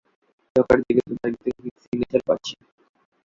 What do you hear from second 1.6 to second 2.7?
Heat signature পাচ্ছি।